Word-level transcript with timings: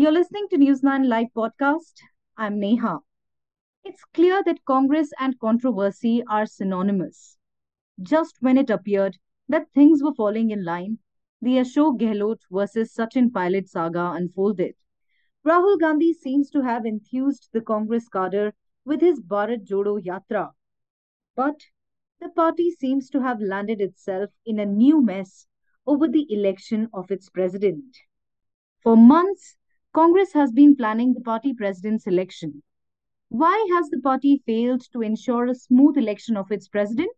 You're 0.00 0.12
listening 0.12 0.46
to 0.50 0.58
News9 0.58 1.08
Live 1.08 1.26
podcast. 1.36 1.94
I'm 2.36 2.60
Neha. 2.60 3.00
It's 3.82 4.04
clear 4.14 4.44
that 4.44 4.64
Congress 4.64 5.10
and 5.18 5.36
controversy 5.40 6.22
are 6.30 6.46
synonymous. 6.46 7.36
Just 8.00 8.36
when 8.38 8.58
it 8.58 8.70
appeared 8.70 9.18
that 9.48 9.72
things 9.74 10.00
were 10.00 10.14
falling 10.14 10.52
in 10.52 10.64
line, 10.64 10.98
the 11.42 11.56
Ashok 11.56 11.98
Gehlot 11.98 12.38
versus 12.48 12.94
Sachin 12.94 13.32
Pilot 13.32 13.68
saga 13.68 14.12
unfolded. 14.14 14.76
Rahul 15.44 15.80
Gandhi 15.80 16.12
seems 16.12 16.48
to 16.50 16.62
have 16.62 16.86
enthused 16.86 17.48
the 17.52 17.60
Congress 17.60 18.08
cadre 18.08 18.52
with 18.84 19.00
his 19.00 19.20
Bharat 19.20 19.66
Jodo 19.66 20.00
Yatra. 20.00 20.52
But 21.34 21.60
the 22.20 22.28
party 22.28 22.70
seems 22.70 23.10
to 23.10 23.20
have 23.20 23.40
landed 23.40 23.80
itself 23.80 24.30
in 24.46 24.60
a 24.60 24.64
new 24.64 25.02
mess 25.02 25.48
over 25.88 26.06
the 26.06 26.32
election 26.32 26.88
of 26.94 27.10
its 27.10 27.28
president. 27.28 27.96
For 28.80 28.96
months, 28.96 29.57
Congress 29.92 30.32
has 30.34 30.52
been 30.52 30.76
planning 30.76 31.14
the 31.14 31.20
party 31.20 31.54
president's 31.54 32.06
election. 32.06 32.62
Why 33.30 33.66
has 33.74 33.88
the 33.90 34.00
party 34.00 34.42
failed 34.46 34.82
to 34.92 35.02
ensure 35.02 35.46
a 35.46 35.54
smooth 35.54 35.96
election 35.96 36.36
of 36.36 36.52
its 36.52 36.68
president? 36.68 37.10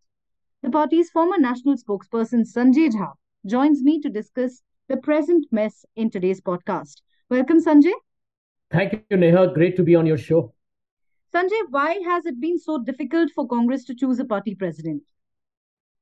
The 0.61 0.69
party's 0.69 1.09
former 1.09 1.37
national 1.37 1.75
spokesperson 1.75 2.45
Sanjay 2.45 2.89
Jha 2.89 3.13
joins 3.45 3.83
me 3.83 3.99
to 4.01 4.09
discuss 4.09 4.61
the 4.87 4.97
present 4.97 5.45
mess 5.51 5.85
in 5.95 6.09
today's 6.09 6.41
podcast. 6.41 7.01
Welcome, 7.29 7.61
Sanjay. 7.61 7.93
Thank 8.71 8.93
you, 9.09 9.17
Neha. 9.17 9.53
Great 9.53 9.75
to 9.77 9.83
be 9.83 9.95
on 9.95 10.05
your 10.05 10.17
show. 10.17 10.53
Sanjay, 11.33 11.61
why 11.69 11.99
has 12.05 12.25
it 12.25 12.39
been 12.39 12.57
so 12.57 12.77
difficult 12.77 13.31
for 13.31 13.47
Congress 13.47 13.83
to 13.85 13.95
choose 13.95 14.19
a 14.19 14.25
party 14.25 14.55
president? 14.55 15.03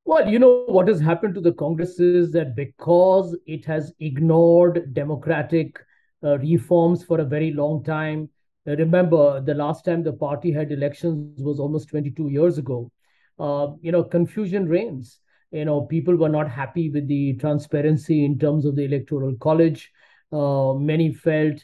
Well, 0.05 0.27
you 0.27 0.40
know, 0.40 0.66
what 0.68 0.88
has 0.88 0.99
happened 0.99 1.36
to 1.36 1.41
the 1.41 1.54
Congress 1.54 1.99
is 1.99 2.32
that 2.32 2.55
because 2.55 3.36
it 3.46 3.66
has 3.66 3.94
ignored 3.99 4.94
democratic 4.94 5.80
reforms 6.21 7.03
for 7.03 7.20
a 7.20 7.25
very 7.25 7.51
long 7.51 7.84
time. 7.84 8.29
Uh, 8.67 8.75
remember, 8.75 9.41
the 9.41 9.53
last 9.53 9.85
time 9.85 10.03
the 10.03 10.13
party 10.13 10.51
had 10.51 10.71
elections 10.71 11.41
was 11.41 11.59
almost 11.59 11.89
22 11.89 12.29
years 12.29 12.57
ago. 12.57 12.91
Uh, 13.39 13.70
you 13.81 13.91
know, 13.91 14.03
confusion 14.03 14.67
reigns. 14.67 15.20
You 15.51 15.65
know, 15.65 15.81
people 15.81 16.15
were 16.15 16.29
not 16.29 16.49
happy 16.49 16.90
with 16.90 17.07
the 17.07 17.34
transparency 17.35 18.23
in 18.25 18.37
terms 18.37 18.65
of 18.65 18.75
the 18.75 18.84
electoral 18.84 19.35
college. 19.37 19.91
Uh, 20.31 20.73
many 20.73 21.12
felt 21.12 21.63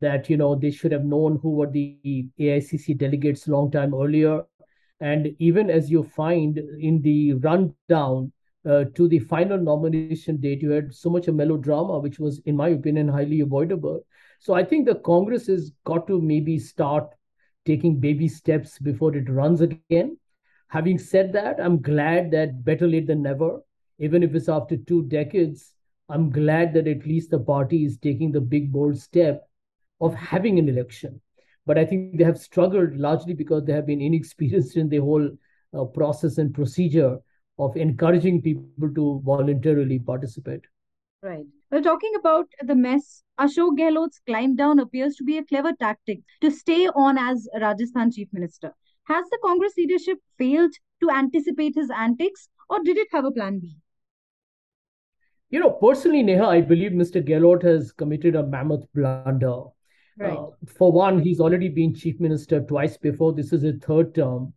that 0.00 0.28
you 0.30 0.36
know 0.36 0.54
they 0.54 0.70
should 0.70 0.92
have 0.92 1.04
known 1.04 1.38
who 1.42 1.50
were 1.50 1.70
the 1.70 2.26
AICC 2.40 2.98
delegates 2.98 3.46
long 3.46 3.70
time 3.70 3.94
earlier. 3.94 4.42
And 5.00 5.34
even 5.38 5.70
as 5.70 5.90
you 5.90 6.02
find 6.02 6.58
in 6.58 7.02
the 7.02 7.34
rundown 7.34 8.32
uh, 8.68 8.84
to 8.94 9.08
the 9.08 9.18
final 9.18 9.58
nomination 9.58 10.36
date, 10.36 10.62
you 10.62 10.70
had 10.70 10.94
so 10.94 11.08
much 11.08 11.28
a 11.28 11.32
melodrama, 11.32 11.98
which 11.98 12.18
was, 12.18 12.40
in 12.44 12.56
my 12.56 12.68
opinion, 12.68 13.08
highly 13.08 13.40
avoidable. 13.40 14.04
So 14.38 14.54
I 14.54 14.64
think 14.64 14.86
the 14.86 14.96
Congress 14.96 15.46
has 15.46 15.72
got 15.84 16.06
to 16.08 16.20
maybe 16.20 16.58
start 16.58 17.08
taking 17.64 18.00
baby 18.00 18.28
steps 18.28 18.78
before 18.78 19.16
it 19.16 19.30
runs 19.30 19.60
again. 19.60 20.18
Having 20.68 20.98
said 20.98 21.32
that, 21.32 21.60
I'm 21.60 21.80
glad 21.80 22.30
that 22.32 22.64
better 22.64 22.86
late 22.86 23.06
than 23.06 23.22
never, 23.22 23.60
even 23.98 24.22
if 24.22 24.34
it's 24.34 24.48
after 24.48 24.76
two 24.76 25.04
decades, 25.04 25.74
I'm 26.08 26.30
glad 26.30 26.74
that 26.74 26.88
at 26.88 27.06
least 27.06 27.30
the 27.30 27.38
party 27.38 27.84
is 27.84 27.98
taking 27.98 28.32
the 28.32 28.40
big, 28.40 28.72
bold 28.72 28.98
step 28.98 29.48
of 30.00 30.14
having 30.14 30.58
an 30.58 30.68
election. 30.68 31.20
But 31.66 31.78
I 31.78 31.84
think 31.84 32.18
they 32.18 32.24
have 32.24 32.38
struggled 32.38 32.96
largely 32.96 33.34
because 33.34 33.64
they 33.64 33.72
have 33.72 33.86
been 33.86 34.00
inexperienced 34.00 34.76
in 34.76 34.88
the 34.88 34.98
whole 34.98 35.30
uh, 35.72 35.84
process 35.84 36.38
and 36.38 36.54
procedure 36.54 37.18
of 37.60 37.76
encouraging 37.76 38.40
people 38.42 38.92
to 38.94 39.22
voluntarily 39.24 39.98
participate. 39.98 40.62
Right. 41.22 41.44
Well, 41.70 41.82
talking 41.82 42.12
about 42.18 42.46
the 42.62 42.74
mess, 42.74 43.22
Ashok 43.38 43.78
Gehlot's 43.78 44.20
climb 44.26 44.56
down 44.56 44.78
appears 44.78 45.16
to 45.16 45.24
be 45.24 45.36
a 45.38 45.44
clever 45.44 45.72
tactic 45.78 46.20
to 46.40 46.50
stay 46.50 46.88
on 46.88 47.18
as 47.18 47.46
Rajasthan 47.60 48.12
chief 48.12 48.28
minister. 48.32 48.72
Has 49.04 49.28
the 49.30 49.38
Congress 49.44 49.74
leadership 49.76 50.18
failed 50.38 50.72
to 51.02 51.10
anticipate 51.10 51.74
his 51.74 51.90
antics, 51.90 52.48
or 52.68 52.82
did 52.82 52.96
it 52.96 53.08
have 53.12 53.24
a 53.24 53.30
plan 53.30 53.58
B? 53.58 53.76
You 55.50 55.60
know, 55.60 55.70
personally, 55.70 56.22
Neha, 56.22 56.44
I 56.44 56.60
believe 56.60 56.92
Mr. 56.92 57.20
Gehlot 57.20 57.62
has 57.64 57.92
committed 57.92 58.36
a 58.36 58.46
mammoth 58.46 58.86
blunder. 58.94 59.64
Right. 60.18 60.38
Uh, 60.38 60.50
for 60.66 60.92
one, 60.92 61.20
he's 61.20 61.40
already 61.40 61.68
been 61.68 61.94
chief 61.94 62.20
minister 62.20 62.60
twice 62.60 62.96
before. 62.96 63.32
This 63.32 63.52
is 63.52 63.62
his 63.62 63.76
third 63.82 64.14
term 64.14 64.52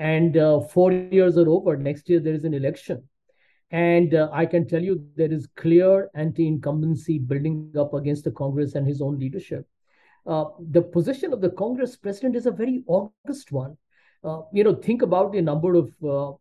and 0.00 0.38
uh, 0.38 0.60
four 0.60 0.92
years 0.92 1.36
are 1.36 1.48
over. 1.48 1.76
Next 1.76 2.08
year 2.08 2.20
there 2.20 2.32
is 2.34 2.44
an 2.44 2.54
election, 2.54 3.06
and 3.70 4.14
uh, 4.14 4.30
I 4.32 4.46
can 4.46 4.66
tell 4.66 4.82
you 4.82 5.04
there 5.14 5.30
is 5.30 5.46
clear 5.56 6.10
anti-incumbency 6.14 7.18
building 7.18 7.72
up 7.78 7.92
against 7.92 8.24
the 8.24 8.30
Congress 8.30 8.74
and 8.74 8.86
his 8.86 9.02
own 9.02 9.18
leadership. 9.18 9.66
Uh, 10.26 10.44
the 10.70 10.80
position 10.80 11.34
of 11.34 11.42
the 11.42 11.50
Congress 11.50 11.96
president 11.96 12.34
is 12.34 12.46
a 12.46 12.50
very 12.50 12.82
august 12.86 13.52
one. 13.52 13.76
Uh, 14.24 14.40
you 14.52 14.64
know, 14.64 14.74
think 14.74 15.02
about 15.02 15.32
the 15.32 15.42
number 15.42 15.74
of 15.74 15.92
uh, 16.02 16.32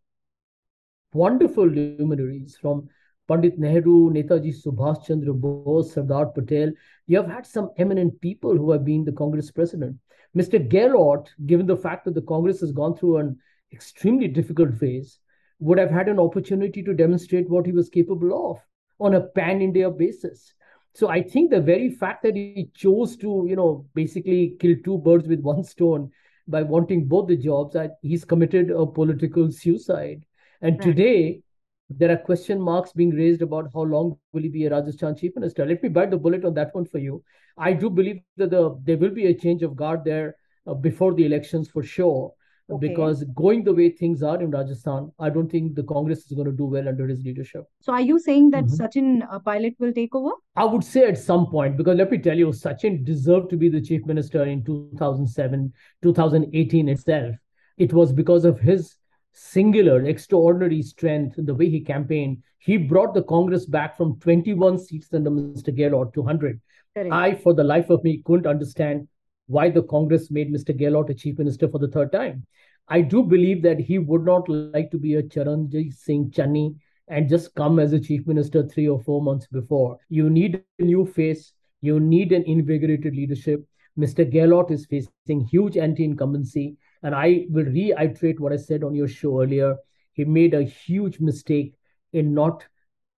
wonderful 1.14 1.68
luminaries 1.68 2.58
from 2.62 2.88
Pandit 3.28 3.60
Nehru, 3.60 4.10
Netaji 4.12 4.54
Subhash 4.64 5.06
Chandra 5.06 5.34
Bose, 5.34 5.94
Sardar 5.94 6.28
Patel. 6.28 6.72
You 7.08 7.18
have 7.18 7.30
had 7.30 7.46
some 7.46 7.72
eminent 7.78 8.20
people 8.22 8.56
who 8.56 8.72
have 8.72 8.86
been 8.86 9.04
the 9.04 9.12
Congress 9.12 9.52
president. 9.52 9.98
Mr. 10.36 10.60
Gehlot, 10.60 11.28
given 11.46 11.66
the 11.66 11.78
fact 11.78 12.06
that 12.06 12.16
the 12.16 12.22
Congress 12.22 12.62
has 12.62 12.72
gone 12.72 12.96
through 12.96 13.18
an 13.18 13.38
extremely 13.72 14.28
difficult 14.28 14.76
phase, 14.76 15.20
would 15.60 15.78
have 15.78 15.92
had 15.92 16.08
an 16.08 16.20
opportunity 16.20 16.82
to 16.84 16.94
demonstrate 16.94 17.50
what 17.50 17.66
he 17.66 17.72
was 17.72 17.90
capable 17.90 18.52
of 18.52 18.60
on 19.00 19.16
a 19.16 19.22
pan 19.22 19.62
India 19.62 19.90
basis. 19.90 20.54
So 20.94 21.10
I 21.10 21.22
think 21.22 21.52
the 21.52 21.62
very 21.62 21.90
fact 21.92 22.24
that 22.24 22.36
he 22.36 22.70
chose 22.74 23.16
to, 23.18 23.46
you 23.48 23.56
know, 23.56 23.86
basically 23.94 24.56
kill 24.60 24.76
two 24.84 24.98
birds 24.98 25.28
with 25.28 25.42
one 25.42 25.64
stone 25.64 26.12
by 26.48 26.64
wanting 26.64 27.08
both 27.08 27.28
the 27.28 27.38
jobs, 27.38 27.76
he's 28.02 28.26
committed 28.26 28.72
a 28.72 28.86
political 28.86 29.52
suicide. 29.52 30.26
And 30.62 30.78
right. 30.80 30.82
today, 30.82 31.42
there 31.90 32.12
are 32.12 32.18
question 32.18 32.60
marks 32.60 32.92
being 32.92 33.12
raised 33.12 33.42
about 33.42 33.70
how 33.74 33.82
long 33.82 34.18
will 34.34 34.42
he 34.42 34.50
be 34.50 34.66
a 34.66 34.70
Rajasthan 34.70 35.16
chief 35.16 35.34
minister. 35.36 35.66
Let 35.66 35.82
me 35.82 35.90
bite 35.90 36.12
the 36.12 36.18
bullet 36.18 36.46
on 36.46 36.54
that 36.56 36.74
one 36.74 36.86
for 36.86 36.98
you. 36.98 37.24
I 37.58 37.74
do 37.74 37.90
believe 37.90 38.22
that 38.38 38.52
the, 38.52 38.80
there 38.84 38.98
will 38.98 39.10
be 39.10 39.28
a 39.28 39.34
change 39.34 39.64
of 39.64 39.76
guard 39.76 40.04
there 40.04 40.36
uh, 40.68 40.74
before 40.74 41.14
the 41.14 41.26
elections 41.26 41.70
for 41.70 41.84
sure. 41.84 42.34
Okay. 42.70 42.90
Because 42.90 43.24
going 43.36 43.64
the 43.64 43.74
way 43.74 43.90
things 43.90 44.22
are 44.22 44.42
in 44.42 44.52
Rajasthan, 44.52 45.12
I 45.20 45.30
don't 45.30 45.50
think 45.50 45.76
the 45.76 45.84
Congress 45.84 46.20
is 46.26 46.32
going 46.34 46.46
to 46.46 46.52
do 46.52 46.66
well 46.66 46.88
under 46.88 47.08
his 47.08 47.24
leadership. 47.24 47.64
So, 47.82 47.94
are 47.94 48.02
you 48.02 48.20
saying 48.20 48.52
that 48.52 48.66
mm-hmm. 48.66 48.82
Sachin 48.82 49.28
uh, 49.32 49.40
Pilot 49.40 49.74
will 49.80 49.94
take 49.94 50.14
over? 50.14 50.32
I 50.56 50.66
would 50.66 50.84
say 50.84 51.08
at 51.08 51.18
some 51.18 51.48
point, 51.48 51.78
because 51.78 51.98
let 51.98 52.12
me 52.12 52.20
tell 52.20 52.38
you, 52.38 52.48
Sachin 52.48 53.04
deserved 53.04 53.50
to 53.50 53.58
be 53.58 53.70
the 53.70 53.82
chief 53.82 54.06
minister 54.06 54.44
in 54.44 54.64
2007, 54.64 55.74
2018 56.04 56.90
itself. 56.90 57.36
It 57.78 57.94
was 57.94 58.14
because 58.14 58.46
of 58.46 58.60
his 58.60 58.96
singular, 59.34 60.06
extraordinary 60.06 60.82
strength, 60.82 61.36
the 61.38 61.56
way 61.56 61.70
he 61.70 61.80
campaigned, 61.80 62.44
he 62.60 62.78
brought 62.78 63.14
the 63.14 63.24
Congress 63.24 63.66
back 63.66 63.96
from 63.96 64.20
21 64.20 64.78
seats 64.78 65.08
under 65.14 65.32
Mr. 65.32 65.76
Gehlot 65.76 66.14
to 66.14 66.22
100. 66.22 66.60
Correct. 66.94 67.14
I, 67.14 67.36
for 67.36 67.54
the 67.54 67.64
life 67.64 67.90
of 67.90 68.04
me, 68.04 68.22
couldn't 68.26 68.48
understand 68.48 69.08
why 69.50 69.68
the 69.68 69.82
Congress 69.82 70.30
made 70.30 70.54
Mr. 70.54 70.80
Gehlot 70.80 71.10
a 71.10 71.14
chief 71.14 71.40
minister 71.40 71.68
for 71.68 71.80
the 71.80 71.88
third 71.88 72.12
time. 72.12 72.46
I 72.88 73.02
do 73.02 73.24
believe 73.24 73.64
that 73.64 73.80
he 73.80 73.98
would 73.98 74.24
not 74.24 74.48
like 74.48 74.92
to 74.92 75.00
be 75.00 75.16
a 75.16 75.24
Charanjit 75.24 75.94
Singh 75.94 76.30
Channi 76.30 76.76
and 77.08 77.28
just 77.28 77.56
come 77.56 77.80
as 77.80 77.92
a 77.92 78.00
chief 78.00 78.28
minister 78.28 78.62
three 78.62 78.88
or 78.88 79.00
four 79.02 79.24
months 79.24 79.48
before. 79.48 79.98
You 80.10 80.30
need 80.30 80.64
a 80.78 80.84
new 80.84 81.04
face. 81.06 81.54
You 81.82 82.00
need 82.00 82.32
an 82.32 82.44
invigorated 82.44 83.16
leadership. 83.16 83.66
Mr. 83.98 84.24
Gehlot 84.32 84.70
is 84.70 84.86
facing 84.86 85.42
huge 85.42 85.78
anti-incumbency. 85.78 86.78
And 87.02 87.16
I 87.16 87.48
will 87.50 87.66
reiterate 87.66 88.40
what 88.40 88.54
I 88.54 88.58
said 88.58 88.84
on 88.84 88.94
your 88.94 89.08
show 89.08 89.42
earlier. 89.42 89.78
He 90.14 90.26
made 90.26 90.54
a 90.54 90.62
huge 90.62 91.20
mistake 91.20 91.74
in 92.14 92.36
not 92.36 92.64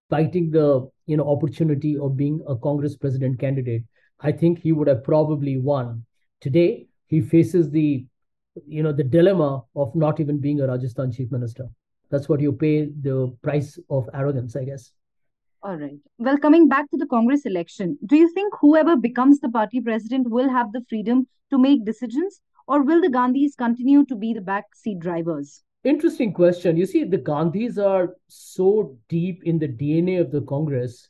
biting 0.10 0.50
the 0.52 0.90
you 1.08 1.18
know 1.18 1.30
opportunity 1.30 1.98
of 1.98 2.16
being 2.16 2.42
a 2.48 2.56
Congress 2.56 2.96
president 2.96 3.40
candidate. 3.40 3.84
I 4.22 4.32
think 4.32 4.60
he 4.60 4.72
would 4.72 4.88
have 4.88 5.04
probably 5.04 5.58
won. 5.58 6.06
Today, 6.42 6.88
he 7.08 7.22
faces 7.22 7.70
the 7.70 8.06
you 8.68 8.84
know 8.84 8.92
the 8.92 9.04
dilemma 9.04 9.64
of 9.76 9.96
not 9.96 10.20
even 10.20 10.40
being 10.40 10.60
a 10.60 10.68
Rajasthan 10.68 11.12
chief 11.12 11.32
minister. 11.32 11.68
That's 12.10 12.28
what 12.28 12.42
you 12.42 12.52
pay 12.52 12.90
the 13.02 13.34
price 13.42 13.80
of 13.90 14.10
arrogance, 14.14 14.56
I 14.56 14.66
guess. 14.66 14.92
All 15.64 15.78
right. 15.78 16.00
Well, 16.18 16.38
coming 16.38 16.68
back 16.68 16.90
to 16.90 16.98
the 16.98 17.06
Congress 17.06 17.46
election, 17.46 17.98
do 18.06 18.18
you 18.18 18.34
think 18.34 18.54
whoever 18.60 18.98
becomes 18.98 19.40
the 19.40 19.50
party 19.50 19.80
president 19.80 20.30
will 20.30 20.50
have 20.50 20.72
the 20.74 20.84
freedom 20.90 21.28
to 21.52 21.58
make 21.60 21.86
decisions 21.86 22.42
or 22.68 22.82
will 22.84 23.02
the 23.02 23.10
Gandhis 23.10 23.56
continue 23.58 24.06
to 24.06 24.16
be 24.16 24.34
the 24.34 24.42
backseat 24.42 25.00
drivers? 25.00 25.64
Interesting 25.84 26.34
question. 26.34 26.78
You 26.78 26.86
see, 26.86 27.04
the 27.04 27.18
Gandhis 27.18 27.78
are 27.78 28.16
so 28.28 28.98
deep 29.08 29.44
in 29.44 29.60
the 29.60 29.68
DNA 29.68 30.20
of 30.20 30.32
the 30.32 30.42
Congress 30.42 31.10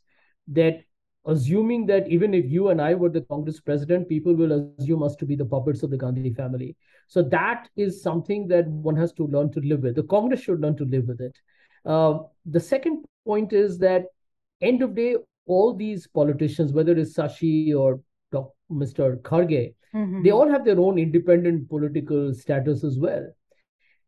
that 0.50 0.84
assuming 1.26 1.86
that 1.86 2.08
even 2.10 2.34
if 2.34 2.50
you 2.50 2.70
and 2.70 2.82
I 2.82 2.96
were 2.96 3.10
the 3.10 3.22
Congress 3.22 3.60
president, 3.60 4.10
people 4.10 4.34
will 4.34 4.74
assume 4.80 5.04
us 5.04 5.16
to 5.18 5.26
be 5.26 5.36
the 5.36 5.46
puppets 5.46 5.84
of 5.84 5.92
the 5.92 5.98
Gandhi 5.98 6.34
family. 6.34 6.76
So 7.08 7.22
that 7.24 7.70
is 7.76 8.02
something 8.02 8.48
that 8.48 8.68
one 8.68 8.96
has 8.96 9.14
to 9.14 9.28
learn 9.28 9.52
to 9.52 9.60
live 9.60 9.82
with. 9.82 9.96
The 9.96 10.04
Congress 10.04 10.42
should 10.42 10.62
learn 10.62 10.78
to 10.78 10.86
live 10.86 11.06
with 11.08 11.22
it. 11.22 11.38
Uh, 11.86 12.20
the 12.46 12.60
second 12.60 13.06
point 13.26 13.54
is 13.54 13.78
that 13.80 14.06
end 14.62 14.82
of 14.82 14.96
day, 14.96 15.16
all 15.46 15.74
these 15.74 16.08
politicians, 16.08 16.74
whether 16.74 16.94
it's 16.94 17.16
Shashi 17.18 17.76
or 17.76 18.00
Mr. 18.72 19.22
Kharge, 19.22 19.74
mm-hmm. 19.94 20.24
they 20.24 20.32
all 20.32 20.50
have 20.50 20.66
their 20.66 20.80
own 20.80 20.98
independent 20.98 21.70
political 21.70 22.34
status 22.34 22.84
as 22.84 22.98
well. 22.98 23.28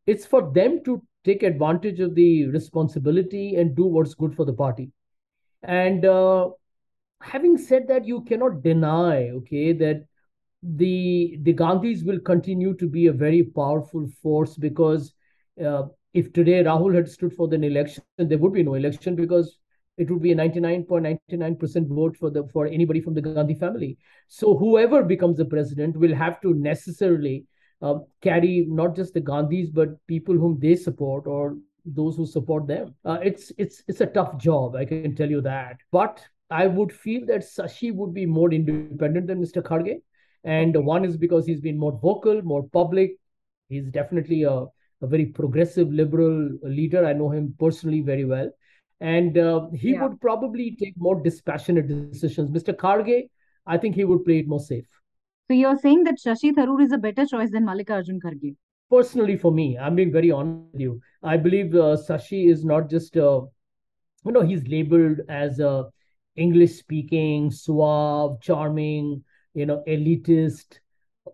It's 0.07 0.25
for 0.25 0.51
them 0.54 0.83
to 0.86 1.01
take 1.24 1.44
advantage 1.44 2.00
of 2.00 2.15
the 2.15 2.48
responsibility 2.48 3.56
and 3.56 3.75
do 3.75 3.86
what's 3.86 4.13
good 4.13 4.36
for 4.36 4.45
the 4.45 4.54
party. 4.54 4.92
And 5.63 6.06
uh, 6.06 6.50
having 7.23 7.57
said 7.57 7.87
that, 7.87 8.05
you 8.05 8.21
cannot 8.21 8.61
deny, 8.61 9.29
okay, 9.29 9.73
that 9.73 10.05
the 10.61 11.37
the 11.41 11.53
Gandhis 11.53 12.05
will 12.05 12.19
continue 12.19 12.73
to 12.75 12.87
be 12.87 13.07
a 13.07 13.11
very 13.11 13.43
powerful 13.43 14.07
force 14.21 14.55
because 14.55 15.13
uh, 15.63 15.83
if 16.13 16.31
today 16.31 16.63
Rahul 16.63 16.95
had 16.95 17.09
stood 17.09 17.33
for 17.33 17.53
an 17.53 17.63
election, 17.63 18.03
there 18.17 18.37
would 18.37 18.53
be 18.53 18.63
no 18.63 18.75
election 18.75 19.15
because 19.15 19.57
it 19.97 20.09
would 20.09 20.21
be 20.21 20.31
a 20.31 20.35
99.99% 20.35 21.87
vote 21.87 22.17
for 22.17 22.29
the 22.29 22.47
for 22.47 22.67
anybody 22.67 23.01
from 23.01 23.13
the 23.13 23.21
Gandhi 23.21 23.55
family. 23.55 23.97
So 24.27 24.55
whoever 24.55 25.03
becomes 25.03 25.37
the 25.37 25.45
president 25.45 25.97
will 25.97 26.15
have 26.15 26.41
to 26.41 26.53
necessarily 26.53 27.45
uh, 27.81 27.99
carry 28.21 28.65
not 28.67 28.95
just 28.95 29.13
the 29.13 29.21
Gandhis 29.21 29.73
but 29.73 29.89
people 30.07 30.35
whom 30.35 30.59
they 30.59 30.75
support 30.75 31.27
or 31.27 31.57
those 31.85 32.15
who 32.15 32.25
support 32.25 32.67
them. 32.67 32.95
Uh, 33.03 33.19
it's 33.23 33.51
it's 33.57 33.83
it's 33.87 34.01
a 34.01 34.05
tough 34.05 34.37
job, 34.37 34.75
I 34.75 34.85
can 34.85 35.15
tell 35.15 35.29
you 35.29 35.41
that. 35.41 35.77
But 35.91 36.23
I 36.49 36.67
would 36.67 36.91
feel 36.91 37.25
that 37.27 37.41
Shashi 37.41 37.93
would 37.93 38.13
be 38.13 38.25
more 38.25 38.51
independent 38.53 39.27
than 39.27 39.41
Mr. 39.41 39.61
Kharge. 39.61 40.01
And 40.43 40.75
one 40.85 41.05
is 41.05 41.17
because 41.17 41.45
he's 41.45 41.61
been 41.61 41.77
more 41.77 41.97
vocal, 42.01 42.41
more 42.41 42.67
public. 42.69 43.11
He's 43.69 43.89
definitely 43.89 44.43
a, 44.43 44.65
a 45.01 45.07
very 45.07 45.25
progressive 45.25 45.91
liberal 45.91 46.49
leader. 46.63 47.05
I 47.05 47.13
know 47.13 47.29
him 47.29 47.55
personally 47.57 48.01
very 48.01 48.25
well 48.25 48.51
and 49.03 49.37
uh, 49.37 49.67
he 49.73 49.91
yeah. 49.91 50.03
would 50.03 50.19
probably 50.21 50.77
take 50.79 50.93
more 50.97 51.21
dispassionate 51.21 51.87
decisions. 51.87 52.49
Mr. 52.49 52.73
Kharge, 52.73 53.29
I 53.65 53.77
think 53.77 53.95
he 53.95 54.05
would 54.05 54.23
play 54.23 54.39
it 54.39 54.47
more 54.47 54.61
safe. 54.61 54.87
So 55.49 55.55
you're 55.55 55.77
saying 55.77 56.05
that 56.05 56.15
Shashi 56.25 56.53
Tharoor 56.53 56.81
is 56.81 56.93
a 56.93 56.97
better 56.97 57.25
choice 57.25 57.51
than 57.51 57.65
Mallikarjun 57.65 58.21
Kharge? 58.23 58.55
Personally, 58.89 59.35
for 59.35 59.51
me, 59.51 59.77
I'm 59.77 59.95
being 59.95 60.11
very 60.11 60.31
honest 60.31 60.71
with 60.71 60.81
you. 60.81 61.01
I 61.21 61.35
believe 61.35 61.75
uh, 61.75 61.97
Shashi 62.07 62.49
is 62.49 62.63
not 62.63 62.89
just, 62.89 63.17
uh, 63.17 63.41
you 64.25 64.31
know, 64.31 64.41
he's 64.41 64.65
labeled 64.69 65.19
as 65.27 65.59
a 65.59 65.89
English-speaking, 66.35 67.51
suave, 67.51 68.39
charming, 68.41 69.24
you 69.53 69.65
know, 69.65 69.83
elitist, 69.88 70.80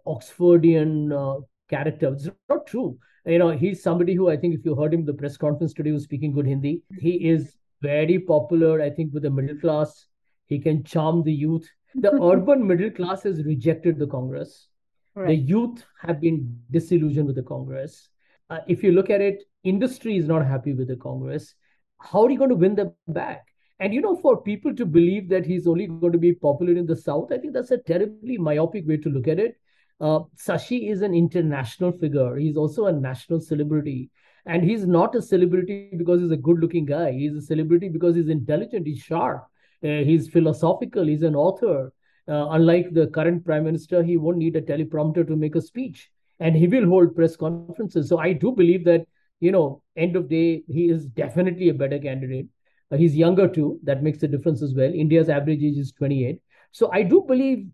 Oxfordian 0.06 1.12
uh, 1.12 1.42
character. 1.69 2.13
It's 2.13 2.30
not 2.50 2.68
true. 2.68 2.98
You 3.25 3.40
know, 3.40 3.50
he's 3.50 3.84
somebody 3.84 4.13
who 4.13 4.30
I 4.30 4.38
think 4.38 4.56
if 4.56 4.66
you 4.66 4.75
heard 4.75 4.94
him 4.94 5.06
the 5.06 5.13
press 5.13 5.38
conference 5.38 5.74
today 5.74 5.92
was 5.92 6.04
speaking 6.04 6.31
good 6.31 6.48
Hindi. 6.48 6.84
He 7.00 7.30
is 7.30 7.56
very 7.81 8.19
popular, 8.19 8.81
I 8.81 8.90
think, 8.90 9.13
with 9.13 9.24
the 9.24 9.30
middle 9.30 9.57
class. 9.57 10.07
He 10.48 10.60
can 10.60 10.84
charm 10.84 11.24
the 11.24 11.34
youth. 11.34 11.69
The 11.95 12.13
urban 12.24 12.66
middle 12.66 12.90
class 12.92 13.24
has 13.24 13.44
rejected 13.44 14.00
the 14.00 14.07
Congress. 14.07 14.68
Right. 15.16 15.28
The 15.28 15.36
youth 15.36 15.86
have 16.02 16.22
been 16.22 16.60
disillusioned 16.72 17.28
with 17.28 17.36
the 17.36 17.44
Congress. 17.44 18.10
Uh, 18.50 18.60
if 18.68 18.84
you 18.84 18.92
look 18.92 19.10
at 19.10 19.22
it, 19.22 19.44
industry 19.63 20.18
is 20.18 20.28
not 20.28 20.45
happy 20.45 20.74
with 20.74 20.88
the 20.88 20.95
Congress. 20.95 21.54
How 22.00 22.24
are 22.24 22.31
you 22.31 22.38
going 22.38 22.50
to 22.50 22.56
win 22.56 22.75
them 22.75 22.94
back? 23.07 23.49
And 23.80 23.94
you 23.94 24.02
know, 24.02 24.18
for 24.18 24.42
people 24.42 24.76
to 24.76 24.86
believe 24.86 25.30
that 25.30 25.46
he's 25.46 25.66
only 25.66 25.88
going 25.88 26.12
to 26.12 26.18
be 26.18 26.34
popular 26.34 26.74
in 26.74 26.86
the 26.86 26.96
South, 26.96 27.31
I 27.31 27.38
think 27.38 27.54
that's 27.54 27.72
a 27.72 27.78
terribly 27.78 28.38
myopic 28.38 28.86
way 28.86 28.98
to 28.98 29.10
look 29.10 29.28
at 29.28 29.40
it. 29.40 29.56
Uh, 30.02 30.20
Shashi 30.38 30.92
is 30.92 31.02
an 31.02 31.14
international 31.14 31.92
figure. 31.92 32.36
He's 32.36 32.58
also 32.58 32.88
a 32.88 32.92
national 32.92 33.40
celebrity. 33.40 34.10
And 34.46 34.64
he's 34.64 34.86
not 34.86 35.16
a 35.16 35.22
celebrity 35.22 35.92
because 35.96 36.22
he's 36.22 36.31
a 36.31 36.38
good 36.38 36.60
looking 36.60 36.86
guy. 36.86 37.12
He's 37.12 37.36
a 37.36 37.42
celebrity 37.42 37.90
because 37.90 38.16
he's 38.16 38.30
intelligent, 38.30 38.88
he's 38.88 39.00
sharp, 39.00 39.44
uh, 39.84 39.88
he's 39.88 40.30
philosophical, 40.30 41.06
he's 41.06 41.24
an 41.24 41.36
author. 41.36 41.94
Uh, 42.28 42.48
unlike 42.52 42.94
the 42.94 43.08
current 43.08 43.46
prime 43.46 43.64
minister, 43.64 44.04
he 44.04 44.18
won't 44.18 44.38
need 44.38 44.56
a 44.56 44.62
teleprompter 44.62 45.26
to 45.28 45.36
make 45.36 45.56
a 45.56 45.62
speech. 45.62 46.10
And 46.40 46.56
he 46.56 46.68
will 46.68 46.86
hold 46.86 47.16
press 47.16 47.36
conferences. 47.36 48.08
So 48.08 48.18
I 48.18 48.34
do 48.34 48.52
believe 48.52 48.86
that, 48.86 49.06
you 49.40 49.52
know, 49.52 49.84
end 49.96 50.16
of 50.16 50.30
day, 50.30 50.64
he 50.68 50.90
is 50.90 51.06
definitely 51.06 51.70
a 51.70 51.74
better 51.74 52.00
candidate. 52.00 52.48
Uh, 52.91 52.97
he's 52.97 53.15
younger 53.15 53.47
too. 53.47 53.80
That 53.83 54.03
makes 54.03 54.24
a 54.24 54.27
difference 54.27 54.62
as 54.62 54.74
well. 54.74 54.91
India's 54.94 55.30
average 55.30 55.63
age 55.63 55.77
is 55.77 55.91
28. 55.94 56.41
So 56.71 56.89
I 56.91 57.03
do 57.03 57.24
believe 57.27 57.68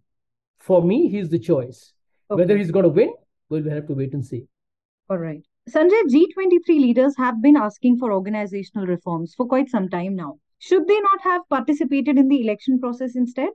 for 0.59 0.81
me, 0.81 1.09
he's 1.09 1.29
the 1.29 1.39
choice. 1.39 1.93
Okay. 2.31 2.41
Whether 2.41 2.57
he's 2.57 2.71
going 2.71 2.83
to 2.83 2.89
win, 2.89 3.13
we'll 3.49 3.69
have 3.69 3.87
to 3.87 3.93
wait 3.93 4.13
and 4.13 4.25
see. 4.25 4.45
All 5.09 5.17
right. 5.17 5.43
Sanjay, 5.69 6.01
G23 6.09 6.67
leaders 6.67 7.15
have 7.17 7.41
been 7.41 7.55
asking 7.55 7.97
for 7.97 8.11
organizational 8.11 8.87
reforms 8.87 9.33
for 9.35 9.47
quite 9.47 9.69
some 9.69 9.89
time 9.89 10.15
now. 10.15 10.39
Should 10.59 10.87
they 10.87 10.99
not 10.99 11.21
have 11.21 11.41
participated 11.49 12.17
in 12.17 12.27
the 12.27 12.41
election 12.41 12.79
process 12.79 13.15
instead? 13.15 13.49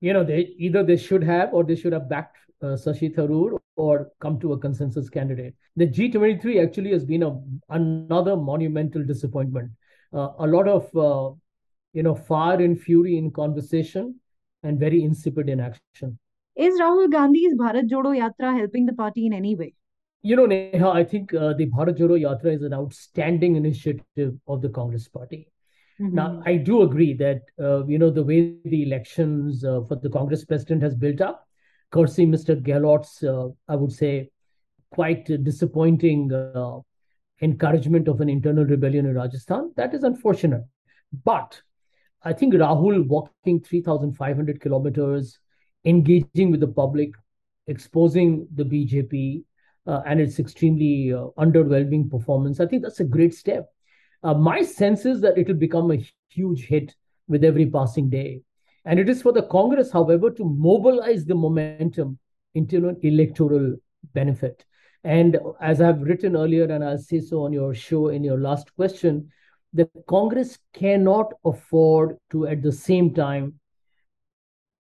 You 0.00 0.12
know, 0.14 0.24
they 0.24 0.54
either 0.58 0.82
they 0.82 0.96
should 0.96 1.22
have 1.22 1.52
or 1.52 1.64
they 1.64 1.76
should 1.76 1.92
have 1.92 2.08
backed 2.08 2.36
uh, 2.62 2.76
Shashi 2.76 3.14
Tharoor 3.14 3.58
or 3.76 4.10
come 4.20 4.38
to 4.40 4.52
a 4.52 4.58
consensus 4.58 5.08
candidate. 5.08 5.54
The 5.76 5.86
G23 5.86 6.62
actually 6.62 6.92
has 6.92 7.04
been 7.04 7.22
a 7.22 7.38
another 7.70 8.36
monumental 8.36 9.04
disappointment. 9.04 9.70
Uh, 10.12 10.30
a 10.38 10.46
lot 10.46 10.68
of 10.68 10.84
uh, 10.96 11.34
you 11.92 12.02
know 12.02 12.14
fire 12.14 12.60
and 12.60 12.80
fury 12.80 13.16
in 13.16 13.30
conversation 13.30 14.14
and 14.62 14.78
very 14.78 15.02
insipid 15.02 15.48
in 15.48 15.60
action. 15.60 16.18
Is 16.56 16.78
Rahul 16.80 17.10
Gandhi's 17.10 17.54
Bharat 17.54 17.88
Jodo 17.88 18.12
Yatra 18.16 18.56
helping 18.56 18.86
the 18.86 18.92
party 18.92 19.26
in 19.26 19.32
any 19.32 19.54
way? 19.54 19.74
You 20.22 20.36
know, 20.36 20.46
Neha, 20.46 20.88
I 20.90 21.02
think 21.02 21.34
uh, 21.34 21.54
the 21.54 21.66
Bharat 21.66 21.98
Jodo 21.98 22.20
Yatra 22.20 22.54
is 22.54 22.62
an 22.62 22.74
outstanding 22.74 23.56
initiative 23.56 24.38
of 24.46 24.62
the 24.62 24.68
Congress 24.68 25.08
Party. 25.08 25.48
Mm-hmm. 26.00 26.14
Now, 26.14 26.42
I 26.46 26.56
do 26.56 26.82
agree 26.82 27.14
that, 27.14 27.42
uh, 27.60 27.84
you 27.86 27.98
know, 27.98 28.10
the 28.10 28.22
way 28.22 28.56
the 28.64 28.82
elections 28.84 29.64
uh, 29.64 29.80
for 29.88 29.96
the 29.96 30.10
Congress 30.10 30.44
president 30.44 30.82
has 30.82 30.94
built 30.94 31.20
up, 31.20 31.46
courtesy 31.90 32.26
Mr. 32.26 32.54
Gehlot's, 32.60 33.22
uh, 33.22 33.48
I 33.68 33.76
would 33.76 33.92
say, 33.92 34.30
quite 34.90 35.24
disappointing 35.42 36.32
uh, 36.32 36.80
encouragement 37.42 38.08
of 38.08 38.20
an 38.20 38.28
internal 38.28 38.64
rebellion 38.64 39.06
in 39.06 39.14
Rajasthan, 39.14 39.72
that 39.76 39.94
is 39.94 40.04
unfortunate. 40.04 40.62
But 41.24 41.60
I 42.22 42.32
think 42.32 42.54
Rahul 42.54 43.06
walking 43.06 43.60
3,500 43.60 44.60
kilometers, 44.60 45.38
engaging 45.84 46.50
with 46.50 46.60
the 46.60 46.68
public, 46.68 47.10
exposing 47.66 48.46
the 48.54 48.64
BJP 48.64 49.42
uh, 49.86 50.02
and 50.06 50.20
its 50.20 50.38
extremely 50.38 51.12
uh, 51.12 51.26
underwhelming 51.38 52.10
performance. 52.10 52.60
I 52.60 52.66
think 52.66 52.82
that's 52.82 53.00
a 53.00 53.04
great 53.04 53.34
step. 53.34 53.68
Uh, 54.22 54.34
my 54.34 54.62
sense 54.62 55.04
is 55.04 55.20
that 55.22 55.36
it 55.36 55.48
will 55.48 55.54
become 55.54 55.90
a 55.90 56.04
huge 56.28 56.66
hit 56.66 56.94
with 57.26 57.42
every 57.44 57.66
passing 57.66 58.08
day. 58.08 58.42
And 58.84 59.00
it 59.00 59.08
is 59.08 59.22
for 59.22 59.32
the 59.32 59.42
Congress, 59.42 59.90
however, 59.90 60.30
to 60.30 60.44
mobilize 60.44 61.24
the 61.24 61.34
momentum 61.34 62.18
into 62.54 62.88
an 62.88 62.98
electoral 63.02 63.76
benefit. 64.12 64.64
And 65.04 65.38
as 65.60 65.80
I've 65.80 66.00
written 66.00 66.36
earlier, 66.36 66.64
and 66.64 66.84
I'll 66.84 66.98
say 66.98 67.20
so 67.20 67.42
on 67.42 67.52
your 67.52 67.74
show 67.74 68.08
in 68.08 68.22
your 68.22 68.38
last 68.38 68.74
question, 68.76 69.30
the 69.72 69.88
Congress 70.06 70.58
cannot 70.72 71.32
afford 71.44 72.16
to, 72.30 72.46
at 72.46 72.62
the 72.62 72.72
same 72.72 73.12
time, 73.14 73.58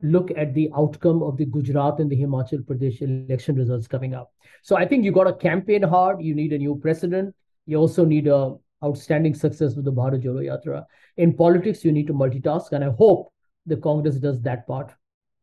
look 0.02 0.30
at 0.37 0.54
the 0.54 0.70
outcome 0.76 1.23
of 1.23 1.37
the 1.37 1.44
Gujarat 1.44 1.99
and 1.99 2.11
the 2.11 2.16
Himachal 2.16 2.61
Pradesh 2.61 3.02
election 3.02 3.56
results 3.56 3.87
coming 3.87 4.14
up. 4.14 4.32
So 4.62 4.76
I 4.76 4.87
think 4.87 5.04
you 5.04 5.12
got 5.12 5.25
to 5.25 5.35
campaign 5.35 5.82
hard. 5.82 6.23
You 6.23 6.35
need 6.35 6.52
a 6.52 6.58
new 6.58 6.76
president. 6.76 7.35
You 7.66 7.78
also 7.78 8.04
need 8.04 8.26
a 8.26 8.54
outstanding 8.85 9.35
success 9.35 9.75
with 9.75 9.85
the 9.85 9.92
Bharat 9.92 10.23
Jodo 10.23 10.42
Yatra. 10.44 10.85
In 11.16 11.35
politics, 11.35 11.85
you 11.85 11.92
need 11.92 12.06
to 12.06 12.14
multitask, 12.14 12.73
and 12.73 12.85
I 12.85 12.90
hope 12.90 13.32
the 13.64 13.76
Congress 13.76 14.16
does 14.16 14.40
that 14.42 14.66
part 14.66 14.92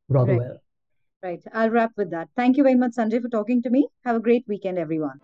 rather 0.07 0.33
right. 0.33 0.41
well. 0.41 0.62
Right. 1.23 1.41
I'll 1.53 1.69
wrap 1.69 1.93
with 1.95 2.11
that. 2.11 2.27
Thank 2.35 2.57
you 2.57 2.63
very 2.63 2.75
much, 2.75 2.91
Sanjay, 2.97 3.21
for 3.21 3.29
talking 3.29 3.61
to 3.63 3.69
me. 3.69 3.87
Have 4.03 4.17
a 4.17 4.19
great 4.19 4.43
weekend, 4.45 4.77
everyone. 4.77 5.21